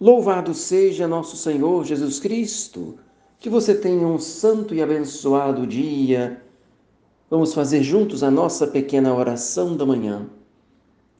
Louvado 0.00 0.54
seja 0.54 1.06
nosso 1.06 1.36
Senhor 1.36 1.84
Jesus 1.84 2.18
Cristo. 2.18 2.94
Que 3.38 3.50
você 3.50 3.74
tenha 3.74 4.06
um 4.06 4.18
santo 4.18 4.74
e 4.74 4.80
abençoado 4.80 5.66
dia. 5.66 6.42
Vamos 7.28 7.52
fazer 7.52 7.82
juntos 7.82 8.22
a 8.22 8.30
nossa 8.30 8.66
pequena 8.66 9.14
oração 9.14 9.76
da 9.76 9.84
manhã. 9.84 10.26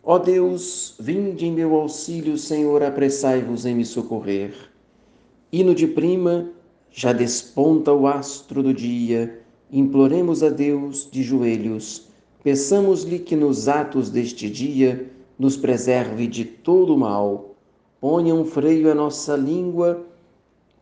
Ó 0.02 0.18
Deus, 0.18 0.94
vinde 0.98 1.44
em 1.44 1.52
meu 1.52 1.74
auxílio, 1.74 2.38
Senhor, 2.38 2.82
apressai-vos 2.82 3.66
em 3.66 3.74
me 3.74 3.84
socorrer. 3.84 4.54
Hino 5.52 5.74
de 5.74 5.86
prima, 5.86 6.48
já 6.90 7.12
desponta 7.12 7.92
o 7.92 8.06
astro 8.06 8.62
do 8.62 8.72
dia, 8.72 9.42
imploremos 9.70 10.42
a 10.42 10.48
Deus 10.48 11.06
de 11.10 11.22
joelhos, 11.22 12.08
peçamos-lhe 12.42 13.18
que 13.18 13.36
nos 13.36 13.68
atos 13.68 14.08
deste 14.08 14.48
dia 14.48 15.10
nos 15.38 15.54
preserve 15.54 16.26
de 16.26 16.46
todo 16.46 16.94
o 16.94 16.98
mal 16.98 17.49
Ponha 18.00 18.34
um 18.34 18.46
freio 18.46 18.90
à 18.90 18.94
nossa 18.94 19.36
língua 19.36 20.06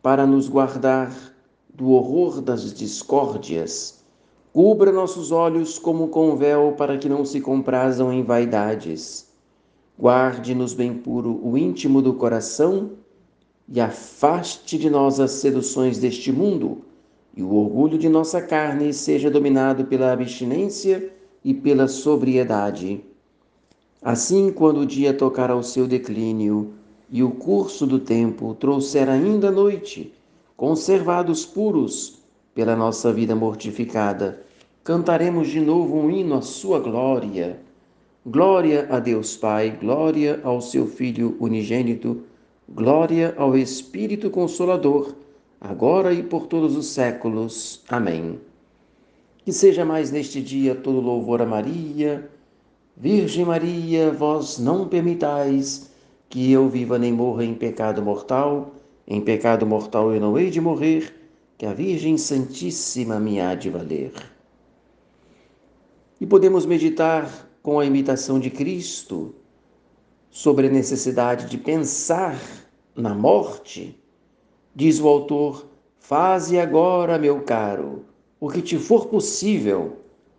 para 0.01 0.25
nos 0.25 0.47
guardar 0.47 1.13
do 1.73 1.89
horror 1.89 2.39
das 2.39 2.73
discórdias. 2.73 4.05
Cubra 4.53 4.89
nossos 4.89 5.29
olhos 5.29 5.77
como 5.77 6.07
com 6.07 6.37
véu 6.37 6.75
para 6.77 6.97
que 6.97 7.09
não 7.09 7.25
se 7.25 7.41
comprazam 7.41 8.13
em 8.13 8.23
vaidades. 8.23 9.27
Guarde-nos 9.99 10.73
bem 10.73 10.93
puro 10.93 11.41
o 11.43 11.57
íntimo 11.57 12.01
do 12.01 12.13
coração 12.13 12.91
e 13.67 13.81
afaste 13.81 14.77
de 14.77 14.89
nós 14.89 15.19
as 15.19 15.31
seduções 15.31 15.99
deste 15.99 16.31
mundo, 16.31 16.85
e 17.35 17.43
o 17.43 17.53
orgulho 17.53 17.97
de 17.97 18.07
nossa 18.07 18.41
carne 18.41 18.93
seja 18.93 19.29
dominado 19.29 19.83
pela 19.85 20.13
abstinência 20.13 21.11
e 21.43 21.53
pela 21.53 21.89
sobriedade. 21.89 23.03
Assim, 24.01 24.51
quando 24.53 24.79
o 24.79 24.85
dia 24.85 25.13
tocar 25.13 25.51
ao 25.51 25.61
seu 25.61 25.85
declínio, 25.85 26.78
e 27.11 27.23
o 27.23 27.31
curso 27.31 27.87
do 27.87 27.99
tempo 27.99 28.53
trouxer 28.53 29.09
ainda 29.09 29.49
noite, 29.49 30.13
conservados 30.55 31.45
puros 31.45 32.19
pela 32.53 32.75
nossa 32.75 33.11
vida 33.11 33.35
mortificada, 33.35 34.41
cantaremos 34.83 35.47
de 35.47 35.59
novo 35.59 35.95
um 35.95 36.11
hino 36.11 36.35
à 36.35 36.41
sua 36.41 36.79
glória. 36.79 37.59
Glória 38.25 38.87
a 38.91 38.99
Deus 38.99 39.35
Pai, 39.37 39.77
glória 39.79 40.39
ao 40.43 40.61
seu 40.61 40.85
Filho 40.85 41.35
unigênito, 41.39 42.21
glória 42.67 43.33
ao 43.37 43.57
Espírito 43.57 44.29
Consolador, 44.29 45.15
agora 45.59 46.13
e 46.13 46.21
por 46.21 46.47
todos 46.47 46.75
os 46.75 46.87
séculos. 46.87 47.81
Amém. 47.89 48.39
Que 49.43 49.51
seja 49.51 49.83
mais 49.85 50.11
neste 50.11 50.41
dia 50.41 50.75
todo 50.75 50.99
louvor 50.99 51.41
a 51.41 51.45
Maria. 51.45 52.29
Virgem 52.95 53.45
Maria, 53.45 54.11
vós 54.11 54.59
não 54.59 54.87
permitais 54.87 55.88
que 56.29 56.51
eu 56.51 56.69
viva 56.69 56.99
nem 56.99 57.11
morra 57.11 57.43
em 57.43 57.55
pecado 57.55 58.03
mortal, 58.03 58.75
em 59.07 59.19
pecado 59.19 59.65
mortal 59.65 60.13
eu 60.13 60.21
não 60.21 60.37
hei 60.37 60.51
de 60.51 60.61
morrer, 60.61 61.15
que 61.57 61.65
a 61.65 61.73
Virgem 61.73 62.17
Santíssima 62.17 63.19
me 63.19 63.41
há 63.41 63.55
de 63.55 63.69
valer. 63.69 64.13
E 66.21 66.27
podemos 66.27 66.65
meditar 66.65 67.49
com 67.63 67.79
a 67.79 67.85
imitação 67.85 68.39
de 68.39 68.51
Cristo 68.51 69.33
sobre 70.29 70.67
a 70.67 70.71
necessidade 70.71 71.47
de 71.47 71.57
pensar 71.57 72.39
na 72.95 73.15
morte. 73.15 73.99
Diz 74.75 74.99
o 74.99 75.07
autor: 75.07 75.65
Faze 75.97 76.59
agora, 76.59 77.17
meu 77.17 77.41
caro, 77.41 78.05
o 78.39 78.49
que 78.49 78.61
te 78.61 78.77
for 78.77 79.07
possível, 79.07 79.97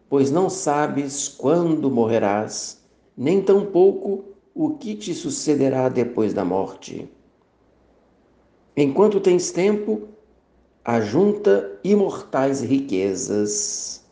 pois 0.09 0.31
não 0.31 0.49
sabes 0.49 1.29
quando 1.29 1.91
morrerás, 1.91 2.81
nem 3.17 3.43
tampouco 3.43 4.30
o 4.55 4.71
que 4.71 4.95
te 4.95 5.15
sucederá 5.15 5.89
depois 5.89 6.35
da 6.35 6.45
morte. 6.45 7.09
Enquanto 8.77 9.21
tens 9.21 9.51
tempo, 9.51 10.09
ajunta 10.85 11.79
imortais 11.85 12.61
riquezas. 12.61 14.05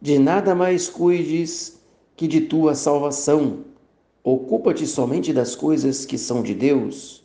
De 0.00 0.18
nada 0.18 0.54
mais 0.54 0.88
cuides 0.88 1.80
que 2.16 2.26
de 2.26 2.42
tua 2.42 2.74
salvação. 2.74 3.64
Ocupa-te 4.22 4.86
somente 4.86 5.32
das 5.32 5.54
coisas 5.54 6.06
que 6.06 6.16
são 6.16 6.42
de 6.42 6.54
Deus. 6.54 7.22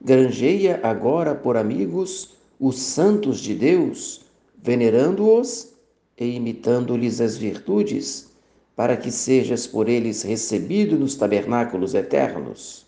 Granjeia 0.00 0.80
agora 0.82 1.34
por 1.34 1.56
amigos 1.56 2.34
os 2.58 2.78
santos 2.78 3.40
de 3.40 3.54
Deus, 3.54 4.22
venerando-os 4.62 5.74
e 6.18 6.24
imitando-lhes 6.36 7.20
as 7.20 7.36
virtudes 7.36 8.30
para 8.76 8.94
que 8.94 9.10
sejas 9.10 9.66
por 9.66 9.88
eles 9.88 10.22
recebido 10.22 10.98
nos 10.98 11.16
tabernáculos 11.16 11.94
eternos. 11.94 12.86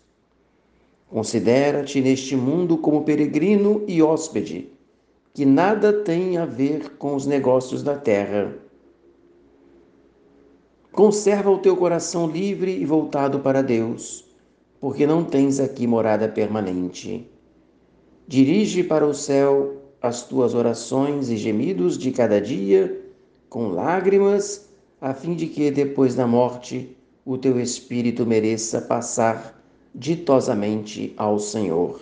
Considera-te 1.07 1.99
neste 1.99 2.35
mundo 2.35 2.77
como 2.77 3.03
peregrino 3.03 3.83
e 3.87 3.99
hóspede, 3.99 4.69
que 5.33 5.43
nada 5.43 5.91
tem 5.91 6.37
a 6.37 6.45
ver 6.45 6.91
com 6.97 7.15
os 7.15 7.25
negócios 7.25 7.81
da 7.81 7.97
terra. 7.97 8.55
Conserva 10.91 11.49
o 11.49 11.57
teu 11.57 11.75
coração 11.75 12.29
livre 12.29 12.71
e 12.71 12.85
voltado 12.85 13.39
para 13.39 13.63
Deus, 13.63 14.25
porque 14.79 15.07
não 15.07 15.23
tens 15.23 15.59
aqui 15.59 15.87
morada 15.87 16.27
permanente. 16.27 17.27
Dirige 18.27 18.83
para 18.83 19.07
o 19.07 19.13
céu 19.13 19.77
as 19.99 20.21
tuas 20.21 20.53
orações 20.53 21.31
e 21.31 21.37
gemidos 21.37 21.97
de 21.97 22.11
cada 22.11 22.39
dia, 22.39 23.01
com 23.49 23.69
lágrimas 23.69 24.68
a 25.01 25.13
fim 25.13 25.33
de 25.33 25.47
que, 25.47 25.71
depois 25.71 26.15
da 26.15 26.27
morte, 26.27 26.95
o 27.25 27.37
teu 27.37 27.59
espírito 27.59 28.25
mereça 28.25 28.81
passar 28.81 29.61
ditosamente 29.93 31.13
ao 31.15 31.39
Senhor. 31.39 32.01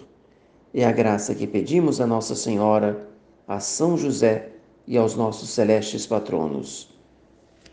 É 0.74 0.86
a 0.86 0.92
graça 0.92 1.36
que 1.36 1.46
pedimos 1.46 2.02
a 2.02 2.08
Nossa 2.08 2.36
Senhora, 2.36 3.08
a 3.48 3.60
São 3.60 3.98
José 3.98 4.50
e 4.88 4.98
aos 4.98 5.16
nossos 5.16 5.50
celestes 5.50 6.06
patronos. 6.06 6.90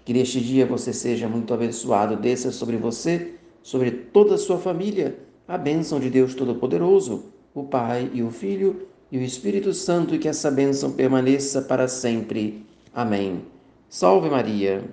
Que 0.04 0.12
neste 0.12 0.40
dia 0.40 0.66
você 0.66 0.92
seja 0.92 1.28
muito 1.28 1.54
abençoado, 1.54 2.16
desça 2.16 2.52
sobre 2.52 2.76
você, 2.76 3.34
sobre 3.62 3.90
toda 3.90 4.34
a 4.34 4.38
sua 4.38 4.58
família, 4.58 5.18
a 5.48 5.56
bênção 5.56 5.98
de 5.98 6.10
Deus 6.10 6.34
Todo-Poderoso, 6.34 7.32
o 7.54 7.64
Pai 7.64 8.10
e 8.12 8.22
o 8.22 8.30
Filho 8.30 8.88
e 9.10 9.16
o 9.16 9.22
Espírito 9.22 9.72
Santo, 9.72 10.14
e 10.14 10.18
que 10.18 10.28
essa 10.28 10.50
bênção 10.50 10.92
permaneça 10.92 11.62
para 11.62 11.88
sempre. 11.88 12.66
Amém. 12.92 13.42
Salve 13.88 14.28
Maria! 14.28 14.84